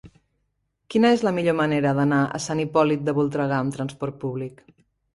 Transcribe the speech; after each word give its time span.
Quina 0.93 1.11
és 1.17 1.25
la 1.27 1.33
millor 1.35 1.57
manera 1.59 1.93
d'anar 2.01 2.21
a 2.39 2.43
Sant 2.49 2.65
Hipòlit 2.65 3.07
de 3.11 3.17
Voltregà 3.23 3.63
amb 3.63 3.81
trasport 3.81 4.23
públic? 4.29 4.69